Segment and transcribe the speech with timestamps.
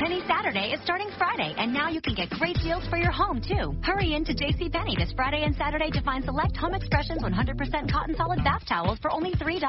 [0.00, 3.38] JCPenney Saturday is starting Friday, and now you can get great deals for your home,
[3.38, 3.76] too.
[3.82, 8.16] Hurry in to JCPenney this Friday and Saturday to find select Home Expressions 100% cotton
[8.16, 9.60] solid bath towels for only $3.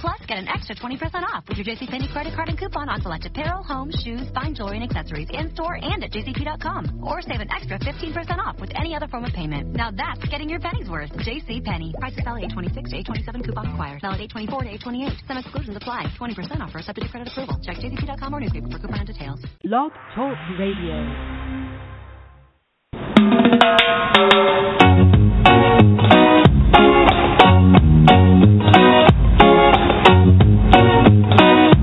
[0.00, 0.96] Plus, get an extra 20%
[1.28, 4.78] off with your JCPenney credit card and coupon on select apparel, home, shoes, fine jewelry,
[4.80, 7.04] and accessories in-store and at jcp.com.
[7.04, 9.74] Or save an extra 15% off with any other form of payment.
[9.74, 11.10] Now that's getting your pennies worth.
[11.20, 11.92] JCPenney.
[12.00, 14.00] Prices valid 826 to 827 coupon required.
[14.00, 15.28] Valid 824 to 828.
[15.28, 16.08] Some exclusions apply.
[16.18, 17.60] 20% offer subject to credit approval.
[17.60, 19.44] Check jcp.com or newspaper for coupon details.
[19.68, 20.94] Blog Talk Radio.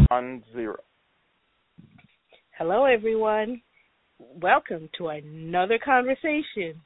[0.08, 0.78] One zero.
[2.58, 3.62] Hello, everyone.
[4.18, 6.80] Welcome to another conversation.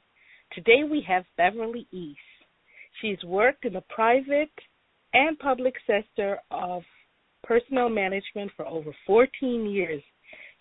[0.52, 2.18] Today we have Beverly East.
[3.00, 4.50] She's worked in the private
[5.14, 6.82] and public sector of
[7.44, 10.02] personnel management for over 14 years.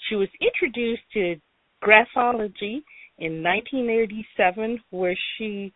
[0.10, 1.36] She was introduced to
[1.84, 2.82] graphology
[3.20, 5.74] in 1987, where she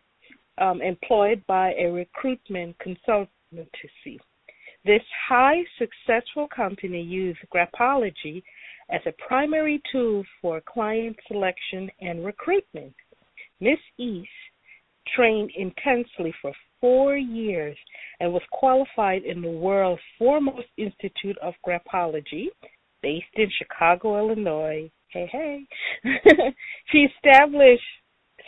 [0.58, 4.20] um, employed by a recruitment consultancy.
[4.84, 8.42] This high successful company used graphology
[8.90, 12.94] as a primary tool for client selection and recruitment.
[13.60, 14.30] Miss East
[15.16, 17.78] trained intensely for four years
[18.20, 22.48] and was qualified in the world's foremost institute of graphology,
[23.02, 24.90] based in Chicago, Illinois.
[25.10, 25.66] Hey, hey.
[26.92, 27.84] she established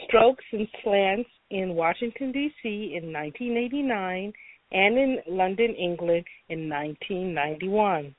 [0.08, 2.96] Strokes and Slants in Washington, D.C.
[2.96, 4.34] in 1989
[4.72, 8.16] and in London, England in 1991.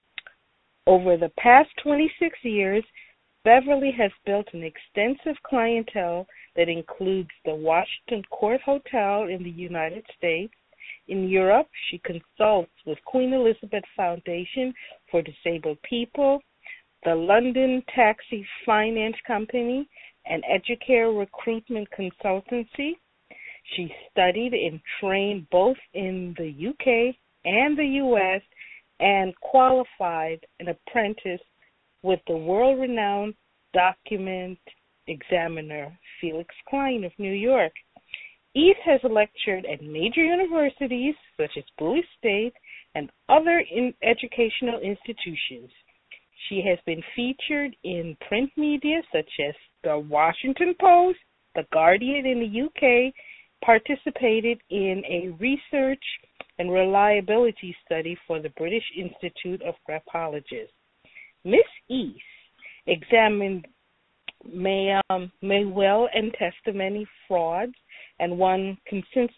[0.87, 2.85] Over the past 26 years,
[3.45, 6.27] Beverly has built an extensive clientele
[6.57, 10.55] that includes the Washington Court Hotel in the United States.
[11.09, 14.73] In Europe, she consults with Queen Elizabeth Foundation
[15.15, 16.41] for Disabled People,
[17.05, 19.89] the London Taxi Finance Company,
[20.27, 22.95] and Educare Recruitment Consultancy.
[23.77, 27.15] She studied and trained both in the UK
[27.45, 28.43] and the US
[28.99, 31.41] and qualified an apprentice
[32.03, 33.35] with the world renowned
[33.73, 34.59] document
[35.07, 37.73] examiner Felix Klein of New York.
[38.57, 42.55] Eve has lectured at major universities such as Bowie State
[42.95, 45.71] and other in educational institutions.
[46.49, 51.19] She has been featured in print media such as the Washington Post,
[51.55, 53.13] The Guardian in the UK,
[53.65, 56.03] participated in a research
[56.59, 60.69] and reliability study for the British Institute of Graphologists.
[61.45, 62.21] Miss East
[62.87, 63.67] examined
[64.45, 67.75] may um, may well and testimony frauds
[68.19, 69.33] and won consist-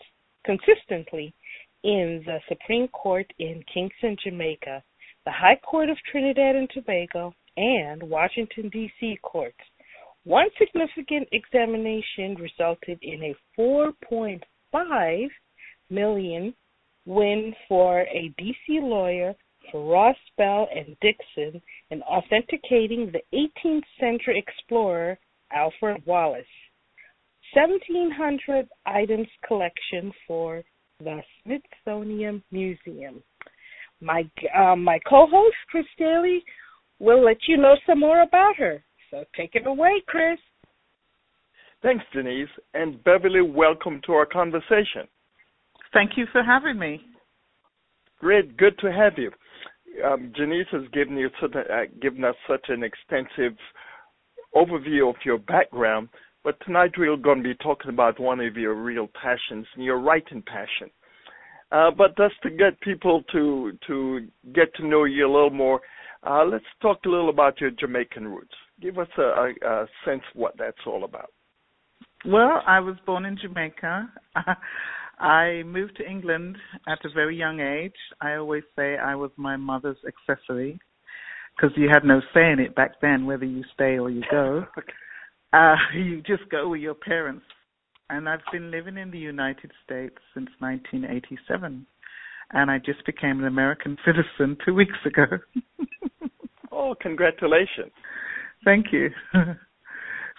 [0.45, 1.33] consistently
[1.87, 4.83] in the Supreme Court in Kingston, Jamaica,
[5.25, 9.21] the High Court of Trinidad and Tobago, and Washington D.C.
[9.23, 9.57] courts.
[10.25, 15.29] One significant examination resulted in a 4.5
[15.89, 16.53] million
[17.05, 19.37] win for a DC lawyer
[19.71, 23.23] for Ross Bell and Dixon in authenticating the
[23.65, 25.17] 18th century explorer
[25.53, 26.45] Alfred Wallace.
[27.55, 30.65] 1700 items collection for
[31.01, 33.23] the Smithsonian Museum.
[34.01, 36.43] My uh, my co-host Chris Daly
[36.99, 38.83] will let you know some more about her.
[39.11, 40.39] So take it away, Chris.
[41.83, 42.49] Thanks, Denise.
[42.75, 45.07] And Beverly, welcome to our conversation.
[45.93, 47.01] Thank you for having me.
[48.19, 49.31] Great, good to have you.
[50.05, 53.57] Um, Janice has given you such a, uh, given us such an extensive
[54.55, 56.09] overview of your background,
[56.47, 60.45] but tonight we're going to be talking about one of your real passions, your writing
[60.47, 60.89] passion.
[61.73, 65.81] Uh, but just to get people to to get to know you a little more,
[66.25, 68.55] uh, let's talk a little about your Jamaican roots.
[68.81, 71.33] Give us a, a, a sense of what that's all about.
[72.25, 74.09] Well, I was born in Jamaica.
[75.19, 77.99] I moved to England at a very young age.
[78.21, 80.79] I always say I was my mother's accessory
[81.57, 84.65] because you had no say in it back then, whether you stay or you go.
[85.53, 87.45] Uh, you just go with your parents.
[88.09, 91.87] And I've been living in the United States since 1987.
[92.53, 95.25] And I just became an American citizen two weeks ago.
[96.73, 97.91] oh, congratulations.
[98.65, 99.11] Thank you.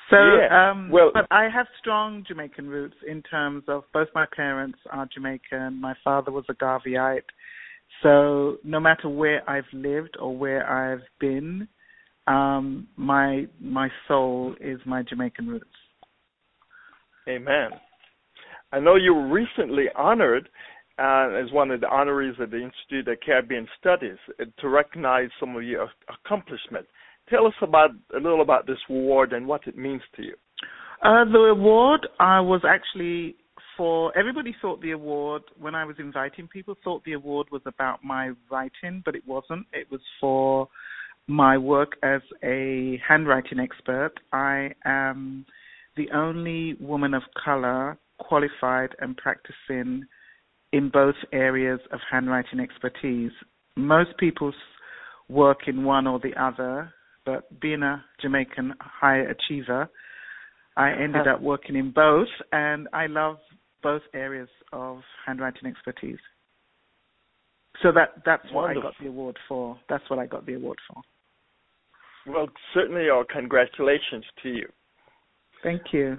[0.10, 0.72] So, yeah.
[0.72, 5.08] um, well, but I have strong Jamaican roots in terms of both my parents are
[5.14, 5.82] Jamaican.
[5.82, 7.28] My father was a Garveyite.
[8.02, 11.68] So, no matter where I've lived or where I've been,
[12.28, 15.66] um, my my soul is my Jamaican roots.
[17.28, 17.70] Amen.
[18.72, 20.50] I know you were recently honored
[21.00, 25.30] uh, as one of the honorees of the Institute of Caribbean Studies uh, to recognize
[25.40, 26.90] some of your accomplishments.
[27.30, 30.36] tell us about a little about this award and what it means to you.
[31.04, 33.36] Uh, the award I was actually
[33.78, 38.04] for everybody thought the award when I was inviting people thought the award was about
[38.04, 39.68] my writing, but it wasn't.
[39.72, 40.68] It was for
[41.28, 44.14] my work as a handwriting expert.
[44.32, 45.46] I am
[45.96, 50.06] the only woman of color qualified and practicing
[50.72, 53.32] in both areas of handwriting expertise.
[53.76, 54.54] Most people
[55.30, 56.92] work in one or the other,
[57.26, 59.90] but being a Jamaican high achiever,
[60.76, 63.38] I ended up working in both, and I love
[63.82, 66.20] both areas of handwriting expertise.
[67.82, 68.82] So that that's what Wonderful.
[68.82, 69.78] I got the award for.
[69.90, 71.02] That's what I got the award for.
[72.28, 74.68] Well, certainly our congratulations to you.
[75.64, 76.18] Thank you.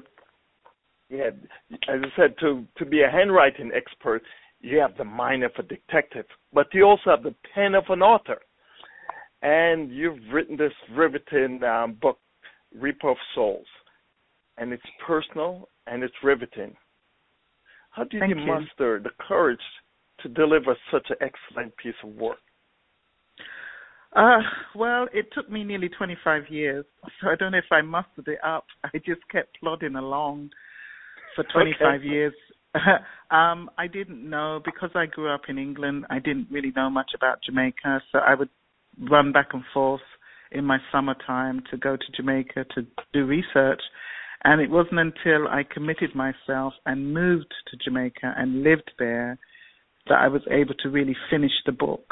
[1.11, 1.31] Yeah,
[1.71, 4.23] as I said, to to be a handwriting expert,
[4.61, 8.03] you have the mind of a detective, but you also have the pen of an
[8.03, 8.39] author.
[9.43, 12.19] And you've written this riveting um, book,
[12.75, 13.67] Reaper of Souls,
[14.57, 16.75] and it's personal and it's riveting.
[17.91, 18.47] How did you you.
[18.47, 19.59] muster the courage
[20.21, 22.39] to deliver such an excellent piece of work?
[24.15, 24.39] Uh,
[24.75, 26.85] well, it took me nearly 25 years,
[27.21, 28.65] so I don't know if I mustered it up.
[28.85, 30.51] I just kept plodding along
[31.35, 32.07] for 25 Okay.
[32.07, 32.35] years.
[33.31, 36.07] um, I didn't know because I grew up in England.
[36.11, 38.51] I didn't really know much about Jamaica, so I would
[39.11, 40.03] run back and forth
[40.51, 43.81] in my summertime to go to Jamaica to do research.
[44.45, 49.39] And it wasn't until I committed myself and moved to Jamaica and lived there
[50.09, 52.07] that I was able to really finish the book.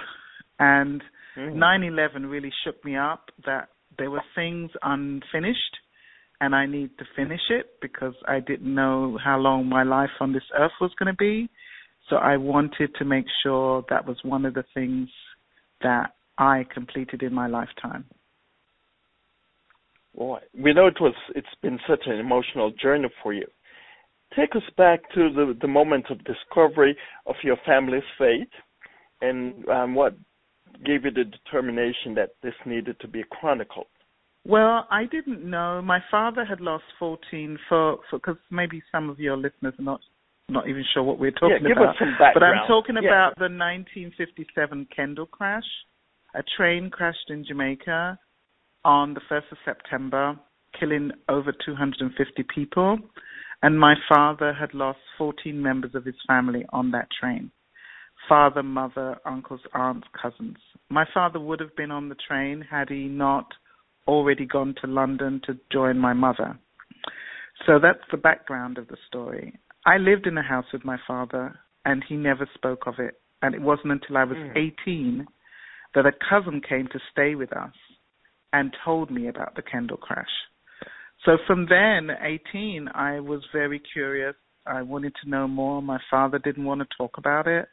[0.58, 1.02] And
[1.36, 1.54] Mm.
[1.54, 3.68] 9/11 really shook me up that
[3.98, 5.76] there were things unfinished
[6.40, 10.32] and I need to finish it because I didn't know how long my life on
[10.32, 11.48] this earth was going to be.
[12.10, 15.08] So I wanted to make sure that was one of the things
[15.82, 18.04] that I completed in my lifetime.
[20.14, 21.14] Boy, we know it was.
[21.34, 23.46] It's been such an emotional journey for you.
[24.34, 26.96] Take us back to the the moment of discovery
[27.26, 28.52] of your family's fate,
[29.20, 30.14] and um, what
[30.84, 33.86] gave you the determination that this needed to be chronicled.
[34.44, 35.82] Well, I didn't know.
[35.82, 40.00] My father had lost 14 for because maybe some of your listeners are not
[40.48, 41.90] not even sure what we're talking yeah, give about.
[41.90, 42.34] us some background.
[42.34, 42.42] But.
[42.44, 43.08] I'm talking Yeah.
[43.08, 45.66] about the 1957 Kendal crash.
[46.34, 48.16] A train crashed in Jamaica
[48.84, 50.38] on the 1st of September,
[50.78, 52.98] killing over 250 people.
[53.62, 57.50] And my father had lost 14 members of his family on that train
[58.28, 60.56] father, mother, uncles, aunts, cousins.
[60.88, 63.46] My father would have been on the train had he not
[64.06, 66.58] already gone to London to join my mother.
[67.66, 69.58] So that's the background of the story.
[69.84, 73.20] I lived in a house with my father, and he never spoke of it.
[73.42, 74.56] And it wasn't until I was Mm.
[74.56, 75.26] 18
[75.94, 77.74] that a cousin came to stay with us
[78.52, 80.30] and told me about the Kendal crash.
[81.24, 84.36] So from then, 18, I was very curious.
[84.66, 85.80] I wanted to know more.
[85.82, 87.68] My father didn't want to talk about it.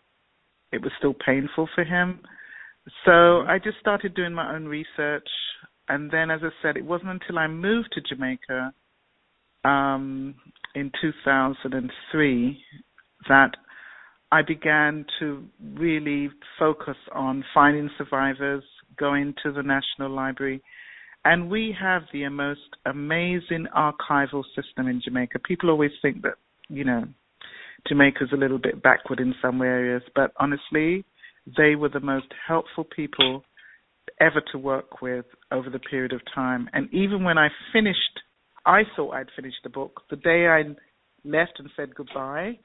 [0.71, 2.21] It was still painful for him.
[3.05, 5.27] So I just started doing my own research.
[5.89, 8.73] And then, as I said, it wasn't until I moved to Jamaica
[9.65, 10.35] um,
[10.75, 12.59] in 2003
[13.27, 13.51] that
[14.31, 15.43] I began to
[15.75, 18.63] really focus on finding survivors,
[18.97, 20.61] going to the National Library.
[21.25, 25.39] And we have the most amazing archival system in Jamaica.
[25.39, 26.35] People always think that,
[26.67, 27.03] you know,
[27.87, 31.05] Jamaica's a little bit backward in some areas, but honestly,
[31.45, 33.43] they were the most helpful people
[34.19, 36.69] ever to work with over the period of time.
[36.73, 38.19] And even when I finished,
[38.65, 40.03] I thought I'd finished the book.
[40.09, 40.63] The day I
[41.23, 42.59] left and said goodbye,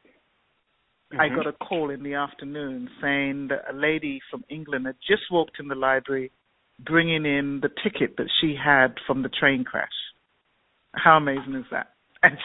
[1.13, 1.37] I Mhm.
[1.37, 5.59] got a call in the afternoon saying that a lady from England had just walked
[5.59, 6.31] in the library
[6.81, 10.13] bringing in the ticket that she had from the train crash.
[10.95, 11.95] How amazing is that?
[12.23, 12.37] And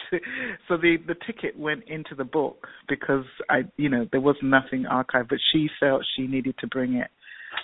[0.68, 4.84] so, the the ticket went into the book because I, you know, there was nothing
[4.84, 7.08] archived, but she felt she needed to bring it,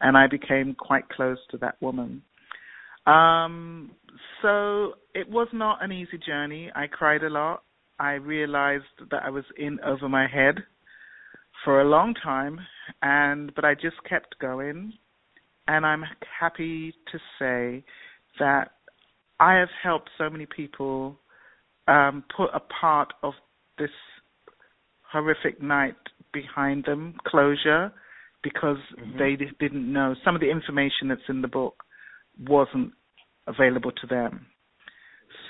[0.01, 2.23] and I became quite close to that woman.
[3.07, 3.93] Um,
[4.43, 6.71] so it was not an easy journey.
[6.75, 7.63] I cried a lot.
[8.01, 10.57] I realized that I was in over my head
[11.65, 12.59] for a long time,
[13.03, 14.93] and but I just kept going,
[15.69, 16.03] and I'm
[16.41, 17.85] happy to say
[18.39, 18.73] that
[19.39, 21.17] I have helped so many people
[21.91, 23.35] um, put a part of
[23.79, 23.91] this
[25.13, 25.97] horrific night
[26.33, 27.93] behind them, closure,
[28.43, 29.19] because Mhm.
[29.19, 30.15] they d- didn't know.
[30.25, 31.85] Some of the information that's in the book
[32.39, 32.95] wasn't
[33.47, 34.47] available to them.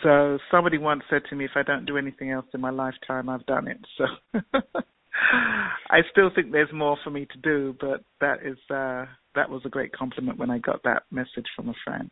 [0.02, 3.28] So somebody once said to me, if I don't do anything else in my lifetime,
[3.28, 3.84] I've done it.
[3.96, 4.06] So
[5.90, 9.64] I still think there's more for me to do, but that is uh, that was
[9.66, 12.10] a great compliment when I got that message from a friend.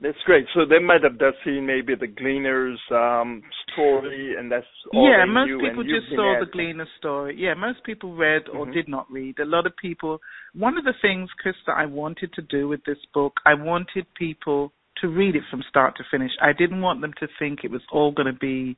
[0.00, 0.44] That's great.
[0.54, 5.24] So they might have just seen maybe the Gleaners um, story, and that's all yeah.
[5.24, 7.36] they Most knew, people just saw the Gleaner story.
[7.38, 8.72] Yeah, most people read or Mhm.
[8.72, 9.38] did not read.
[9.38, 10.20] A lot of people.
[10.52, 14.06] One of the things, Chris, that I wanted to do with this book, I wanted
[14.14, 16.32] people to read it from start to finish.
[16.40, 18.76] I didn't want them to think it was all going to be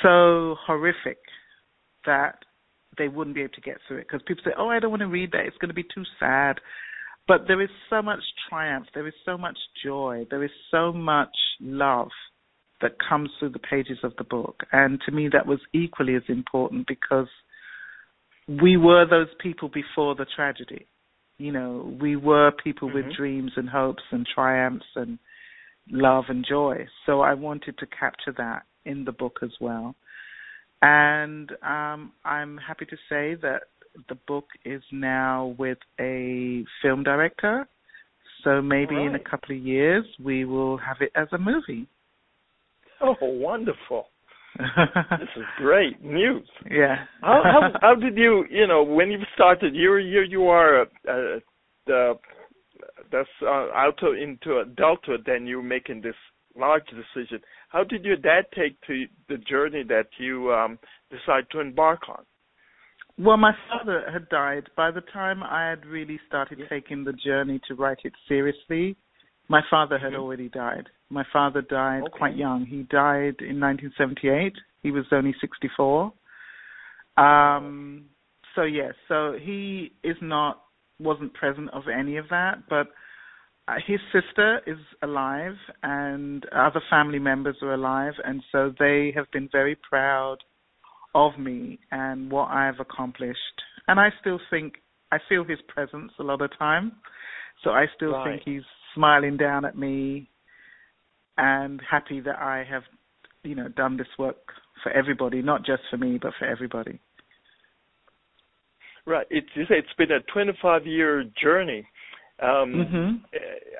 [0.00, 1.18] so horrific
[2.04, 2.44] that
[2.96, 5.00] they wouldn't be able to get through it because people say, "Oh, I don't want
[5.00, 6.60] to read that; it's going to be too sad."
[7.26, 11.34] But there is so much triumph, there is so much joy, there is so much
[11.60, 12.10] love
[12.82, 16.22] that comes through the pages of the book, and to me, that was equally as
[16.28, 17.28] important because
[18.46, 20.86] we were those people before the tragedy.
[21.38, 23.14] You know, we were people with Mhm.
[23.16, 25.18] dreams and hopes and triumphs and
[25.90, 26.86] love and joy.
[27.06, 29.94] So I wanted to capture that in the book as well.
[30.82, 33.62] And um, I'm happy to say that
[34.08, 37.66] the book is now with a film director.
[38.42, 41.88] So maybe in a couple of years we will have it as a movie.
[43.00, 44.06] Oh, wonderful!
[44.58, 46.48] This is great news.
[46.70, 47.06] yeah.
[47.22, 49.74] How how how did you you know when you started?
[49.74, 51.40] You you you are uh,
[51.86, 52.14] the
[53.10, 55.22] that's uh, out into adulthood.
[55.26, 56.14] Then you're making this
[56.56, 57.40] large decision.
[57.68, 60.78] How did your dad take to the journey that you um
[61.10, 62.24] decided to embark on?
[63.18, 64.64] Well, my father had died.
[64.76, 68.96] By the time I had really started taking the journey to write it seriously,
[69.48, 70.18] my father had Mhm.
[70.18, 70.90] already died.
[71.10, 72.18] My father died Okay.
[72.18, 72.66] quite young.
[72.66, 74.58] He died in 1978.
[74.82, 76.12] He was only 64.
[77.16, 78.08] Um,
[78.54, 80.62] so yes, so he is not
[81.00, 82.94] wasn't present of any of that, but
[83.66, 89.28] uh, his sister is alive and other family members are alive, and so they have
[89.32, 90.42] been very proud
[91.14, 93.62] of me and what I've accomplished.
[93.88, 94.74] And I still think
[95.12, 96.92] I feel his presence a lot of time.
[97.62, 98.30] So I still Right.
[98.30, 100.28] think he's smiling down at me
[101.36, 102.84] and happy that I have,
[103.42, 106.98] you know, done this work for everybody, not just for me, but for everybody.
[109.06, 109.26] Right.
[109.30, 111.86] It's you say it's been a 25 year journey.
[112.40, 113.20] Um, Mhm.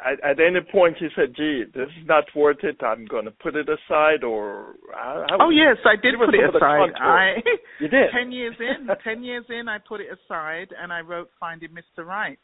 [0.05, 2.81] at, at any point, you said, "Gee, this is not worth it.
[2.85, 6.39] I'm going to put it aside." Or how, how- Oh yes, I did put it
[6.39, 6.93] some of the aside.
[7.01, 7.43] I
[7.81, 8.11] You did.
[8.13, 12.07] ten years in, ten years in, I put it aside and I wrote Finding Mr.
[12.07, 12.39] Right.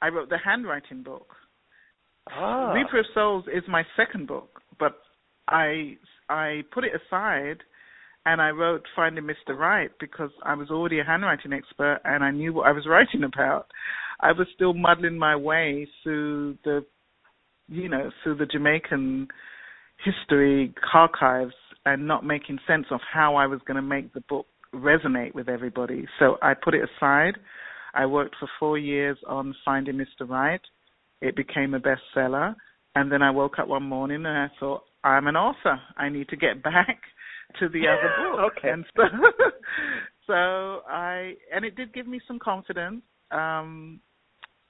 [0.00, 1.34] I wrote the handwriting book.
[2.30, 2.72] Ah.
[2.72, 5.00] Reaper of Souls is my second book, but
[5.48, 5.96] I
[6.28, 7.58] I put it aside
[8.26, 9.56] and I wrote Finding Mr.
[9.58, 13.24] Right because I was already a handwriting expert and I knew what I was writing
[13.24, 13.66] about.
[14.22, 16.84] I was still muddling my way through the
[17.68, 19.28] you know, through the Jamaican
[20.04, 21.54] history archives
[21.86, 25.48] and not making sense of how I was going to make the book resonate with
[25.48, 26.06] everybody.
[26.18, 27.34] So I put it aside.
[27.94, 30.28] I worked for 4 years on Finding Mr.
[30.28, 30.60] Right
[31.22, 32.54] it became a bestseller.
[32.94, 35.80] And then I woke up one morning and I thought, I'm an author.
[35.96, 37.00] I need to get back
[37.60, 38.52] to the other book.
[38.58, 38.70] Okay.
[38.70, 39.02] And so,
[40.26, 43.02] so I, and it did give me some confidence.
[43.30, 44.00] Um,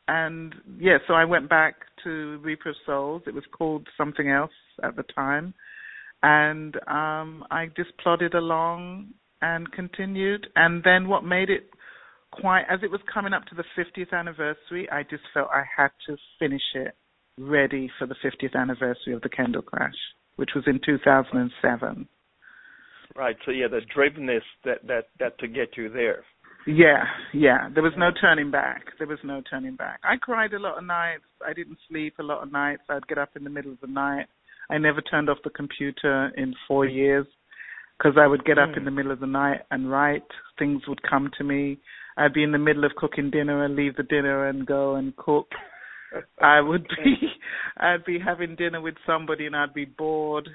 [0.09, 3.23] and yeah, so I went back to Reaper of Souls.
[3.27, 4.51] It was called something else
[4.83, 5.55] at the time.
[6.23, 9.09] And um, I just plodded along
[9.41, 10.49] and continued.
[10.57, 11.71] And then what made it
[12.33, 15.91] quite as it was coming up to the 50th anniversary, I just felt I had
[16.07, 16.95] to finish it
[17.39, 19.95] ready for the 50th anniversary of the Kendal crash,
[20.37, 22.09] which was in 2007.
[23.15, 23.37] Right.
[23.45, 26.25] So yeah, the drivenness that that that to get you there.
[26.67, 27.05] Yeah,
[27.35, 27.69] yeah.
[27.75, 28.85] There was no turning back.
[28.99, 30.01] There was no turning back.
[30.05, 31.25] I cried a lot of nights.
[31.47, 32.83] I didn't sleep a lot of nights.
[32.89, 34.27] I'd get up in the middle of the night.
[34.71, 37.27] I never turned off the computer in four years
[37.99, 38.87] because I would get up in mm.
[38.87, 40.23] the middle of the night and write.
[40.59, 41.79] Things would come to me.
[42.17, 45.17] I'd be in the middle of cooking dinner and leave the dinner and go and
[45.17, 45.49] cook.
[46.41, 47.15] I would be
[47.77, 50.49] I'd be having dinner with somebody and I'd be bored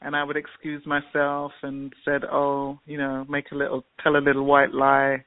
[0.00, 4.18] and I would excuse myself and said, "Oh, you know, make a little tell a
[4.18, 5.24] little white lie.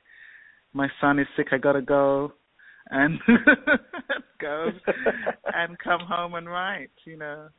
[0.74, 2.34] My son is sick, I got to go."
[2.92, 3.20] And
[4.42, 4.72] go
[5.54, 7.50] and come home and write, you know.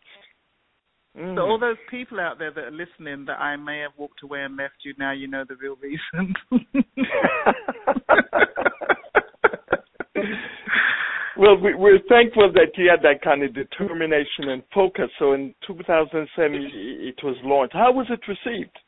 [1.16, 1.34] Mm.
[1.36, 4.42] So all those people out there that are listening that I may have walked away
[4.42, 6.34] and left you, now you know the real reason.
[11.36, 15.10] well, we, we're thankful that you had that kind of determination and focus.
[15.18, 17.74] So in 2007, it was launched.
[17.74, 18.78] How was it received?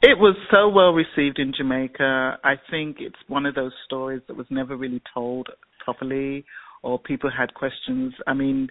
[0.00, 2.38] It was so well received in Jamaica.
[2.44, 5.48] I think it's one of those stories that was never really told
[5.84, 6.44] properly,
[6.82, 8.14] or people had questions.
[8.26, 8.68] I mean,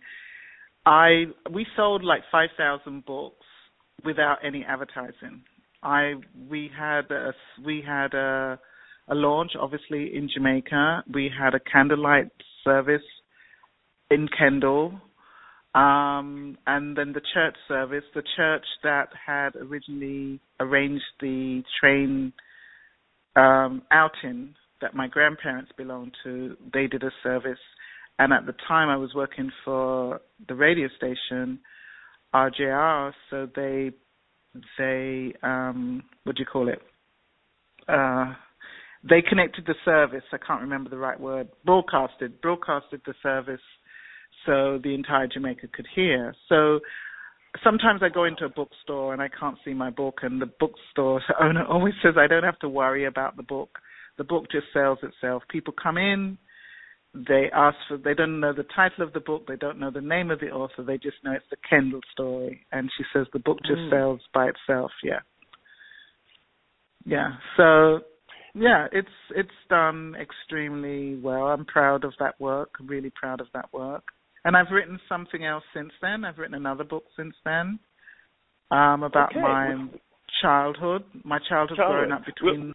[0.85, 3.45] I we sold like five thousand books
[4.05, 5.41] without any advertising.
[5.83, 6.13] I
[6.49, 7.33] we had a
[7.65, 8.57] we had a
[9.09, 11.03] a launch obviously in Jamaica.
[11.13, 12.31] We had a candlelight
[12.63, 13.01] service
[14.09, 14.93] in Kendal.
[15.77, 22.33] Um, and then the church service, the church that had originally arranged the train
[23.35, 27.59] um, outing that my grandparents belonged to, they did a service.
[28.17, 31.59] And at the time, I was working for the radio station,
[32.33, 33.91] RJR, so they
[34.79, 36.81] they um, what do you call it?
[37.87, 38.33] Uh,
[39.07, 40.23] they connected the service.
[40.33, 41.49] I can't remember the right word.
[41.63, 43.61] Broadcasted, broadcasted the service
[44.47, 46.33] so the entire Jamaica could hear.
[46.49, 46.79] So
[47.63, 51.21] sometimes I go into a bookstore and I can't see my book, and the bookstore
[51.39, 53.77] owner always says I don't have to worry about the book.
[54.17, 55.43] The book just sells itself.
[55.49, 56.39] People come in,
[57.13, 60.01] they ask for, they don't know the title of the book, they don't know the
[60.01, 62.65] name of the author, they just know it's the Kendal story.
[62.71, 63.91] And she says the book just mm.
[63.91, 64.91] sells by itself.
[65.03, 65.19] Yeah,
[67.05, 67.33] yeah.
[67.57, 67.99] So
[68.53, 71.47] yeah, it's it's done extremely well.
[71.47, 72.71] I'm proud of that work.
[72.79, 74.03] I'm really proud of that work.
[74.47, 76.23] And I've written something else since then.
[76.23, 77.79] I've written another book since then
[78.71, 79.41] um, about okay.
[79.41, 79.87] my
[80.41, 82.07] childhood, my childhood, childhood.
[82.07, 82.61] growing up between.
[82.61, 82.73] We'll,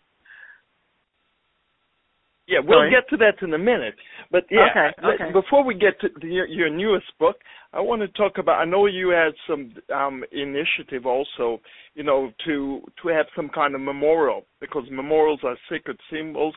[2.47, 2.91] yeah, we'll Sorry?
[2.91, 3.95] get to that in a minute.
[4.31, 5.33] But yeah, okay, okay.
[5.33, 7.37] before we get to the, your, your newest book,
[7.73, 8.61] I want to talk about.
[8.61, 11.63] I know you had some um, initiative also,
[11.95, 16.55] you know, to to have some kind of memorial because memorials are sacred symbols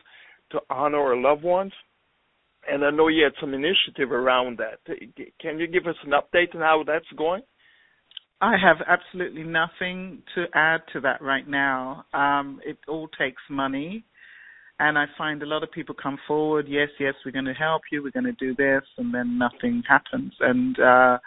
[0.50, 1.72] to honor our loved ones
[2.70, 4.80] and I know you had some initiative around that.
[5.40, 7.42] Can you give us an update on how that's going?
[8.40, 12.04] I have absolutely nothing to add to that right now.
[12.12, 14.04] Um, it all takes money,
[14.78, 16.66] and I find a lot of people come forward.
[16.68, 18.02] Yes, yes, we're going to help you.
[18.02, 20.34] We're going to do this, and then nothing happens.
[20.40, 21.18] And uh,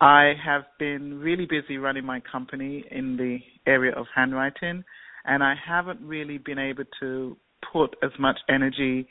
[0.00, 4.84] I have been really busy running my company in the area of handwriting,
[5.24, 7.36] and I haven't really been able to
[7.72, 9.08] put as much energy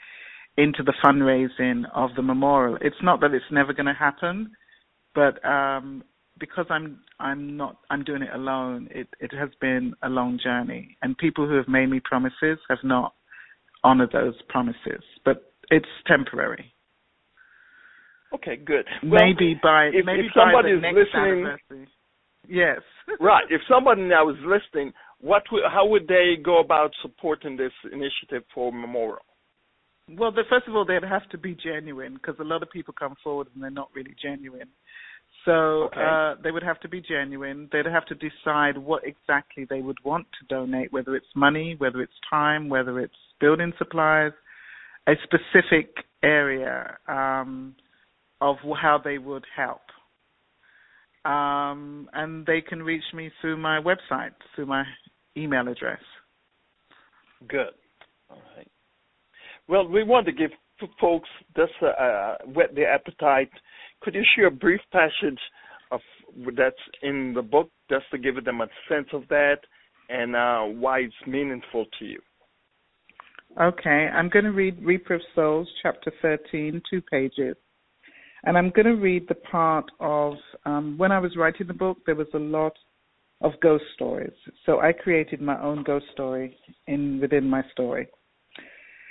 [0.57, 2.77] into the fundraising of the memorial.
[2.81, 4.51] It's not that it's never going to happen,
[5.13, 6.03] but um,
[6.39, 8.87] because I'm I'm not I'm doing it alone.
[8.91, 12.79] It it has been a long journey, and people who have made me promises have
[12.83, 13.13] not
[13.83, 15.03] honored those promises.
[15.24, 16.74] But it's temporary.
[18.33, 18.85] Okay, good.
[19.03, 21.87] Well, maybe by if, maybe if somebody is listening, anniversary.
[22.48, 22.81] Yes.
[23.20, 23.46] right.
[23.50, 28.72] If somebody now is listening, what how would they go about supporting this initiative for
[28.72, 29.20] memorial?
[30.09, 32.93] Well, the, first of all, they'd have to be genuine because a lot of people
[32.98, 34.70] come forward and they're not really genuine.
[35.43, 36.01] So okay.
[36.01, 37.70] uh, they would have to be genuine.
[37.72, 42.01] They'd have to decide what exactly they would want to donate, whether it's money, whether
[42.01, 44.31] it's time, whether it's building supplies,
[45.07, 47.75] a specific area um,
[48.41, 49.81] of how they would help.
[51.24, 54.83] Um, and they can reach me through my website, through my
[55.35, 56.01] email address.
[57.48, 57.74] Good.
[58.29, 58.67] All right.
[59.68, 60.51] Well, we want to give
[61.01, 63.50] folks this uh, uh, whet their appetite.
[64.01, 65.40] Could you share a brief passage
[65.92, 66.00] of
[66.56, 69.58] that's in the book, just to give them a sense of that
[70.10, 72.20] and uh, why it's meaningful to you?
[73.60, 77.56] Okay, I'm going to read Reaper of Souls, chapter 13, two pages.
[78.44, 81.98] And I'm going to read the part of um, when I was writing the book,
[82.06, 82.74] there was a lot
[83.42, 84.34] of ghost stories.
[84.66, 88.08] So I created my own ghost story in within my story.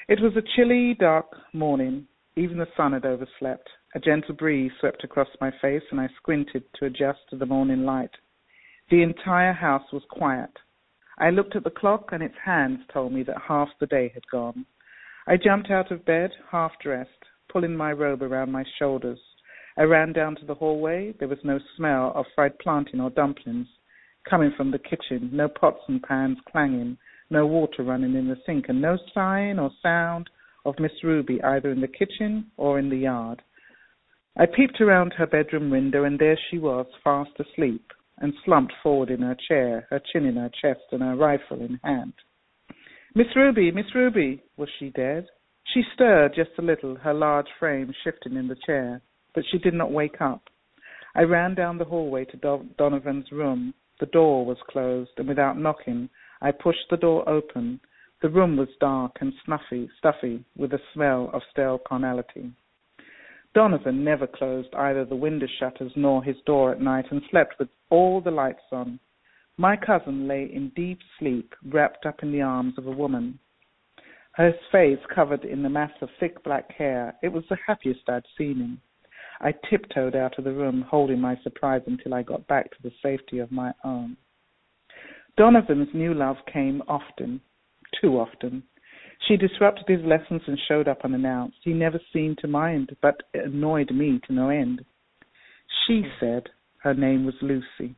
[0.09, 2.07] It was a chilly, dark morning.
[2.37, 3.69] Even the sun had overslept.
[3.97, 7.85] A gentle breeze swept across my face, and I squinted to adjust to the morning
[7.85, 8.12] light.
[8.88, 10.51] The entire house was quiet.
[11.19, 14.23] I looked at the clock, and its hands told me that half the day had
[14.31, 14.64] gone.
[15.27, 17.11] I jumped out of bed, half dressed,
[17.49, 19.19] pulling my robe around my shoulders.
[19.77, 21.14] I ran down to the hallway.
[21.19, 23.66] There was no smell of fried plantain or dumplings
[24.31, 26.97] coming from the kitchen, no pots and pans clanging,
[27.30, 30.30] no water running in the sink, and no sign or sound
[30.64, 33.42] of Miss Ruby either in the kitchen or in the yard.
[34.36, 39.10] I peeped around her bedroom window, and there she was, fast asleep, and slumped forward
[39.10, 42.12] in her chair, her chin in her chest, and her rifle in hand.
[43.14, 45.26] Miss Ruby, Miss Ruby, was she dead?
[45.72, 49.00] She stirred just a little, her large frame shifting in the chair,
[49.34, 50.42] but she did not wake up.
[51.14, 53.72] I ran down the hallway to Do- Donovan's room.
[53.98, 57.80] The door was closed, and without knocking, I pushed the door open.
[58.20, 62.52] The room was dark and snuffy, stuffy, with a smell of stale carnality.
[63.54, 67.70] Donovan never closed either the window shutters nor his door at night and slept with
[67.88, 69.00] all the lights on.
[69.56, 73.38] My cousin lay in deep sleep, wrapped up in the arms of a woman.
[74.32, 77.16] Her face covered in the mass of thick black hair.
[77.22, 78.82] It was the happiest I'd seen him.
[79.40, 82.92] I tiptoed out of the room, holding my surprise until I got back to the
[83.03, 84.16] safety of my own.
[85.37, 87.40] Donovan's new love came often,
[88.01, 88.62] too often.
[89.27, 91.59] She disrupted his lessons and showed up unannounced.
[91.62, 94.85] He never seemed to mind, but it annoyed me to no end.
[95.87, 97.96] She said her name was Lucy.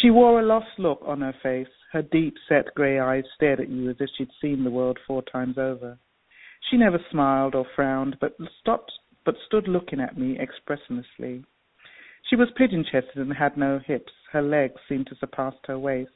[0.00, 1.68] She wore a lost look on her face.
[1.92, 5.22] Her deep set grey eyes stared at you as if she'd seen the world four
[5.22, 5.98] times over.
[6.70, 8.92] She never smiled or frowned, but stopped
[9.24, 11.44] but stood looking at me expressionlessly.
[12.28, 14.12] She was pigeon chested and had no hips.
[14.32, 16.12] Her legs seemed to surpass her waist.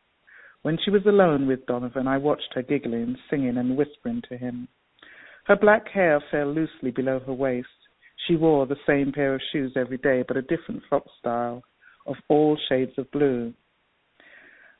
[0.62, 4.68] When she was alone with Donovan, I watched her giggling, singing, and whispering to him.
[5.44, 7.68] Her black hair fell loosely below her waist.
[8.26, 11.62] She wore the same pair of shoes every day, but a different frock style
[12.06, 13.52] of all shades of blue.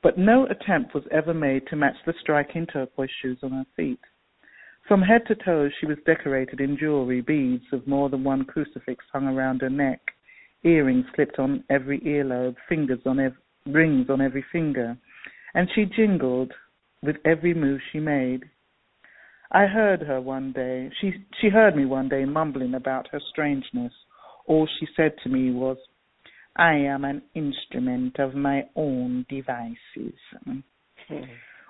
[0.03, 4.01] But no attempt was ever made to match the striking turquoise shoes on her feet.
[4.89, 9.05] From head to toe, she was decorated in jewelry, beads of more than one crucifix
[9.13, 10.01] hung around her neck,
[10.63, 12.57] earrings clipped on every earlobe,
[13.67, 14.97] rings on every finger,
[15.55, 16.53] and she jingled
[17.03, 18.45] with every move she made.
[19.51, 20.91] I heard her one day.
[21.01, 23.93] She she heard me one day mumbling about her strangeness.
[24.47, 25.79] All she said to me was,
[26.57, 30.61] "I am an instrument of my own devices." Hmm.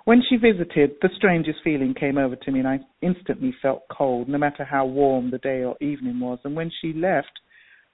[0.07, 4.29] When she visited, the strangest feeling came over to me, and I instantly felt cold,
[4.29, 6.39] no matter how warm the day or evening was.
[6.45, 7.41] And when she left,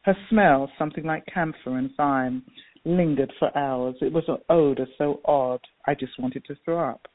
[0.04, 2.44] her smell, something like camphor and thyme,
[2.86, 3.96] lingered for hours.
[4.00, 7.08] It was an odor so odd, I just wanted to throw up.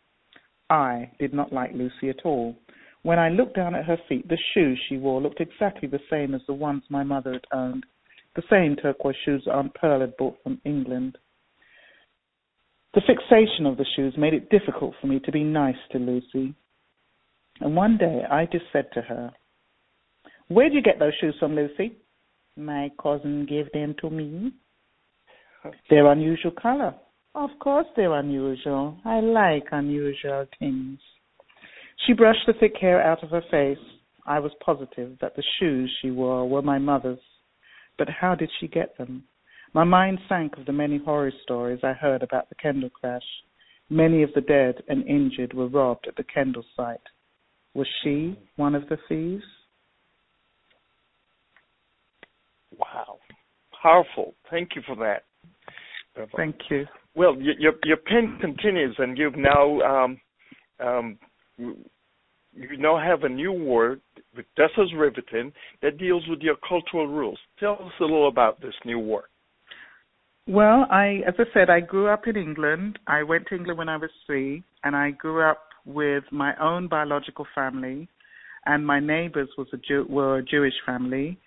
[0.68, 2.56] I did not like Lucy at all.
[3.02, 6.34] When I looked down at her feet, the shoes she wore looked exactly the same
[6.34, 7.86] as the ones my mother had owned,
[8.34, 11.18] the same turquoise shoes Aunt Pearl had bought from England.
[12.98, 16.52] The fixation of the shoes made it difficult for me to be nice to Lucy.
[17.60, 19.30] And one day I just said to her,
[20.48, 21.96] Where'd you get those shoes from, Lucy?
[22.56, 24.50] My cousin gave them to me.
[25.88, 26.92] They're unusual color.
[27.36, 28.98] Of course they're unusual.
[29.04, 30.98] I like unusual things.
[32.04, 33.78] She brushed the thick hair out of her face.
[34.26, 37.20] I was positive that the shoes she wore were my mother's.
[37.96, 39.22] But how did she get them?
[39.74, 43.22] My mind sank of the many horror stories I heard about the Kendal crash.
[43.90, 47.00] Many of the dead and injured were robbed at the Kendal site.
[47.74, 49.44] Was she one of the thieves?
[52.76, 53.18] Wow.
[53.82, 54.34] Powerful.
[54.50, 55.24] Thank you for that.
[56.36, 56.84] Thank you.
[57.14, 60.20] Well, your your pen continues, and you've now um,
[60.80, 61.18] um,
[61.56, 64.00] you now have a new word
[64.36, 65.52] with Dessa's Riveting
[65.82, 67.38] that deals with your cultural rules.
[67.60, 69.26] Tell us a little about this new word.
[70.48, 72.98] Well, I, as I said, I grew up in England.
[73.06, 76.88] I went to England when I was three, and I grew up with my own
[76.88, 78.08] biological family,
[78.64, 81.38] and my neighbors was a Jew, were a Jewish family,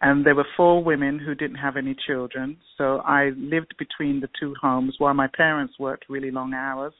[0.00, 2.56] and there were four women who didn't have any children.
[2.76, 6.94] So I lived between the two homes while my parents worked really long hours.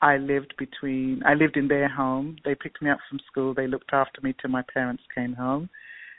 [0.00, 2.36] I lived between I lived in their home.
[2.46, 3.52] They picked me up from school.
[3.52, 5.68] They looked after me till my parents came home.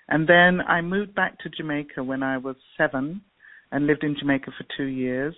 [0.10, 3.22] And then I moved back to Jamaica when I was 7
[3.72, 5.36] and lived in Jamaica for 2 years.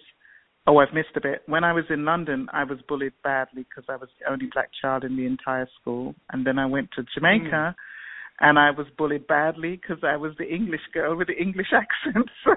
[0.68, 1.42] Oh, I've missed a bit.
[1.48, 4.70] When I was in London, I was bullied badly because I was the only black
[4.80, 6.14] child in the entire school.
[6.32, 7.76] And then I went to Jamaica mm
[8.42, 12.28] and I was bullied badly because I was the English girl with the English accent.
[12.44, 12.52] so,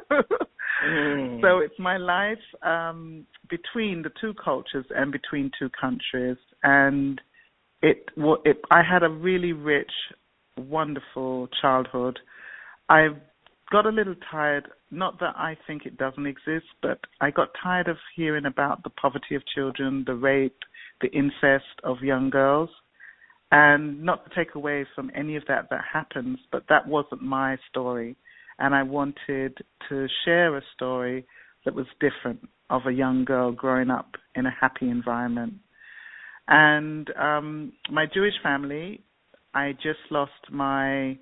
[0.85, 1.41] mm.
[1.43, 7.21] so it's my life um, between the two cultures and between two countries, and
[7.83, 9.93] it, it I had a really rich,
[10.57, 12.19] wonderful childhood.
[12.89, 13.09] I
[13.75, 14.69] got a little tired.
[14.91, 18.91] Not that I think it doesn't exist, but I got tired of hearing about the
[18.91, 20.59] poverty of children, the rape,
[21.01, 22.71] the incest of young girls
[23.55, 27.57] and not to take away from any of that that happens, but that wasn't my
[27.71, 28.17] story.
[28.59, 29.57] And I wanted
[29.89, 31.25] to share a story
[31.65, 35.55] that was different of a young girl growing up in a happy environment.
[36.49, 39.05] And um, my Jewish family,
[39.55, 41.17] I just lost my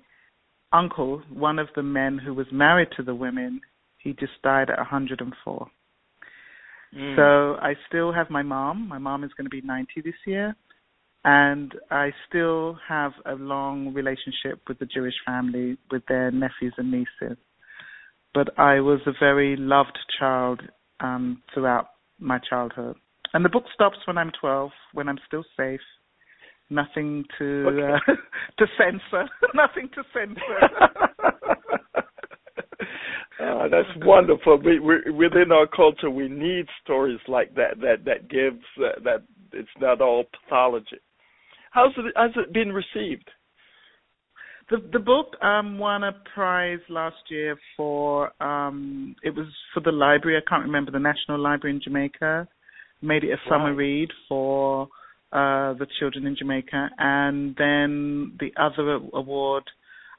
[0.73, 3.61] uncle, one of the men who was married to the women.
[3.97, 5.67] He just died at 104.
[6.95, 7.15] Mm.
[7.15, 8.87] So I still have my mom.
[8.89, 10.55] My mom is going to be 90 this year
[11.25, 16.91] and I still have a long relationship with the Jewish family, with their nephews and
[16.91, 17.37] nieces.
[18.33, 20.61] But I was a very loved child
[20.99, 21.87] um, throughout
[22.19, 22.97] my childhood.
[23.33, 25.79] And the book stops when I'm 12, when I'm still safe.
[26.73, 28.11] Nothing to okay.
[28.11, 28.13] uh,
[28.57, 29.29] to censor.
[29.53, 30.59] Nothing to censor.
[33.39, 34.57] Uh, that's wonderful.
[34.57, 37.79] We, we, within our culture, we need stories like that.
[37.79, 40.97] That that gives uh, that it's not all pathology.
[41.69, 43.29] How's it has it been received?
[44.71, 49.91] The the book um, won a prize last year for um, it was for the
[49.91, 50.37] library.
[50.37, 52.47] I can't remember the National Library in Jamaica.
[53.03, 53.77] Made it a summer wow.
[53.77, 54.87] read for
[55.33, 59.63] uh, the children in Jamaica, and then the other award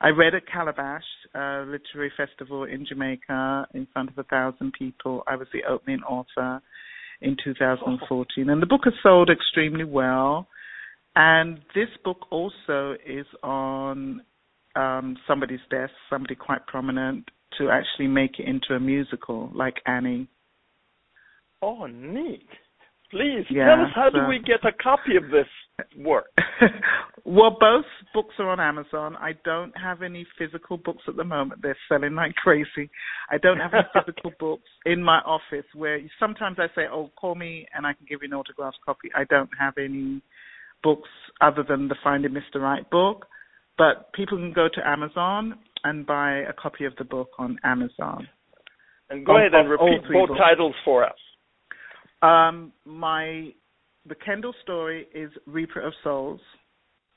[0.00, 5.22] I read at Calabash a literary festival in Jamaica in front of a thousand people.
[5.27, 6.61] I was the opening author
[7.20, 10.48] in 2014, and the book has sold extremely well.
[11.16, 14.22] And this book also is on
[14.74, 20.29] um, somebody's desk, somebody quite prominent, to actually make it into a musical like Annie.
[21.62, 22.48] Oh, neat.
[23.14, 25.46] Please Yeah, tell us how do we get a copy of this
[25.96, 26.27] work?
[27.24, 29.14] well, both books are on Amazon.
[29.20, 31.62] I don't have any physical books at the moment.
[31.62, 32.90] They're selling like crazy.
[33.31, 37.37] I don't have any physical books in my office where sometimes I say, oh, call
[37.37, 39.11] me and I can give you an autographed copy.
[39.14, 40.20] I don't have any
[40.83, 41.09] books
[41.40, 42.61] other than the Finding Mr.
[42.61, 43.27] Right book.
[43.79, 48.27] But people can go to Amazon and buy a copy of the book on Amazon.
[49.09, 50.40] And go Of- ahead and repeat both books.
[50.40, 51.14] titles for us.
[52.25, 53.53] Um, my
[54.07, 56.41] the Kendal story is Reaper of Souls,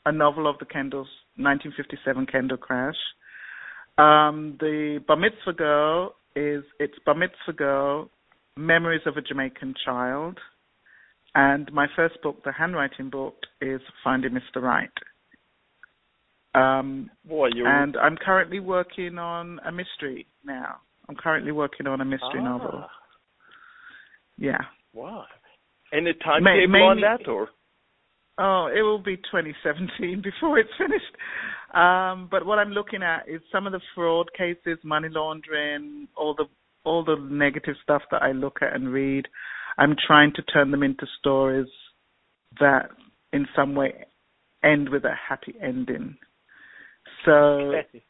[0.06, 2.96] a novel of the Kendal's 1957 Kendal crash.
[3.98, 8.10] Um, the Bar Mitzvah Girl is it's Bar Mitzvah Girl,
[8.58, 10.40] Memories of a Jamaican Child,
[11.36, 14.62] and my first book, the handwriting book, is Finding Mr.
[14.62, 14.90] Right.
[16.54, 20.78] Um, Boy, and I'm currently working on a mystery now.
[21.08, 22.86] I'm currently working on a mystery ah, novel.
[24.38, 24.58] Yeah.
[24.94, 25.26] Wow.
[25.94, 27.50] Any timetable Ma- on that, or
[28.40, 31.04] Oh, it will be 2017 before it's finished.
[31.74, 36.34] Um, but what I'm looking at is some of the fraud cases, money laundering, all
[36.36, 36.46] the
[36.84, 39.28] all the negative stuff that I look at and read.
[39.78, 41.68] I'm trying to turn them into stories
[42.62, 42.90] that,
[43.34, 44.06] in some way,
[44.64, 46.16] end with a happy ending.
[47.26, 48.04] So Okay.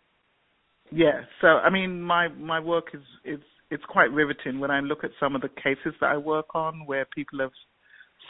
[0.92, 5.04] yeah, so I mean, my my work is is it's quite riveting when I look
[5.04, 7.52] at some of the cases that I work on where people have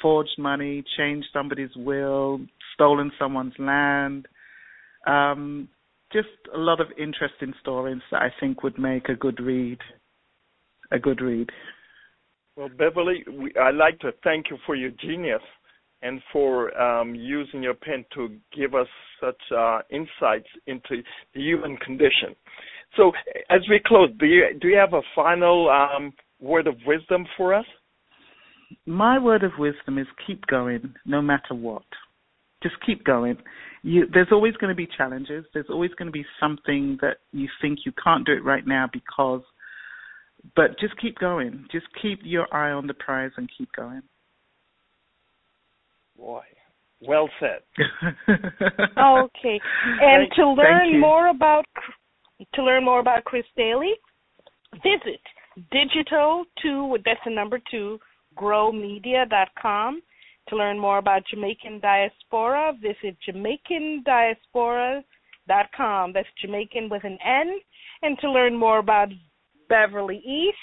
[0.02, 2.40] forged money, changed somebody's will,
[2.74, 4.28] stolen someone's land.
[5.06, 5.70] Um,
[6.12, 9.80] just a lot of interesting stories that I think would make a good read.
[10.92, 11.50] A good read.
[12.56, 15.42] Well, Beverly, we, I'd like to thank you for your genius
[16.02, 18.88] and for um, using your pen to give us
[19.22, 22.36] such uh, insights into the human condition.
[22.98, 23.12] So,
[23.50, 27.54] as we close, do you do you have a final um, word of wisdom for
[27.54, 27.66] us?
[28.86, 31.86] My word of wisdom is keep going, no matter what.
[32.64, 33.38] Just keep going.
[33.84, 35.46] You, there's always going to be challenges.
[35.54, 38.90] There's always going to be something that you think you can't do it right now
[38.92, 39.42] because.
[40.56, 41.66] But just keep going.
[41.72, 44.02] Just keep your eye on the prize and keep going.
[46.18, 46.42] Boy,
[47.02, 47.62] well said.
[48.98, 49.60] Okay.
[50.02, 51.66] And Thank- to learn more about
[52.54, 53.94] to learn more about Chris Daly,
[54.76, 55.22] visit
[55.72, 58.00] digital two that's the number two
[58.38, 60.02] growmedia.com.
[60.50, 66.14] To learn more about Jamaican diaspora, visit jamaicandiaspora.com.
[66.14, 67.60] That's Jamaican with an N.
[68.02, 69.10] And to learn more about
[69.68, 70.58] Beverly East,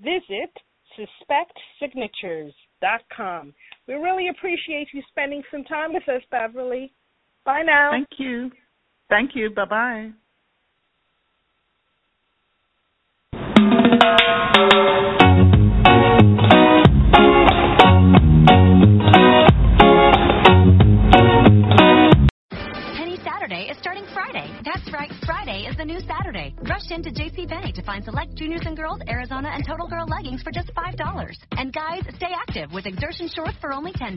[0.00, 0.50] visit
[0.98, 3.54] suspectsignatures.com.
[3.86, 6.92] We really appreciate you spending some time with us, Beverly.
[7.44, 7.92] Bye now.
[7.92, 8.50] Thank you.
[9.08, 9.50] Thank you.
[9.50, 10.10] Bye bye.
[14.02, 14.69] Saturday is
[23.80, 24.46] starting Friday.
[24.62, 26.54] That's right, Friday is the new Saturday.
[26.68, 30.52] Rush into JCPenney to find select juniors and girls, Arizona, and Total Girl leggings for
[30.52, 31.32] just $5.
[31.52, 34.16] And guys, stay active with exertion shorts for only $10.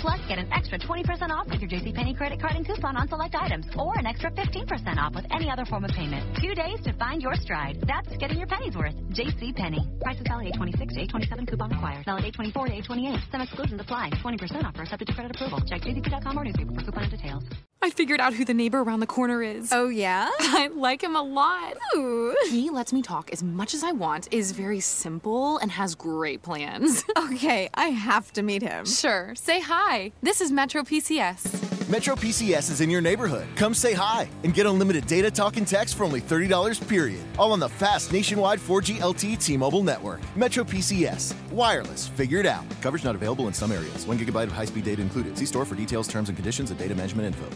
[0.00, 3.34] Plus, get an extra 20% off with your JCPenney credit card and coupon on select
[3.34, 4.64] items, or an extra 15%
[4.96, 6.24] off with any other form of payment.
[6.40, 7.76] Two days to find your stride.
[7.86, 8.94] That's getting your pennies worth.
[9.10, 9.52] J.C.
[9.52, 10.00] JCPenney.
[10.00, 12.04] Prices valid 826 to 827 coupon required.
[12.06, 13.20] Valid 824 to 828.
[13.30, 14.10] Some exclusions apply.
[14.24, 15.60] 20% offer subject to credit approval.
[15.68, 17.44] Check jcp.com or newspaper for coupon details.
[17.82, 19.70] I figured out who the neighbor around the corner is.
[19.72, 20.30] Oh, yeah?
[20.40, 21.74] I like him a lot.
[21.94, 22.34] Ooh.
[22.48, 26.42] He lets me talk as much as I want, is very simple, and has great
[26.42, 27.04] plans.
[27.16, 28.86] Okay, I have to meet him.
[28.86, 30.12] sure, say hi.
[30.22, 31.75] This is Metro PCS.
[31.88, 33.46] Metro PCS is in your neighborhood.
[33.54, 37.22] Come say hi and get unlimited data, talk, and text for only $30 period.
[37.38, 40.20] All on the fast nationwide 4G LTE T-Mobile network.
[40.36, 41.32] Metro PCS.
[41.52, 42.08] Wireless.
[42.08, 42.64] Figure it out.
[42.80, 44.04] Coverage not available in some areas.
[44.04, 45.38] 1 gigabyte of high-speed data included.
[45.38, 47.48] See store for details, terms, and conditions, and data management info.